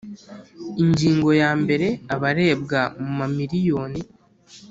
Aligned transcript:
Ingingo 0.83 1.29
ya 1.41 1.51
mbere 1.61 1.87
abarebwa 2.15 2.81
mu 3.01 3.11
mamiriyoni 3.19 4.01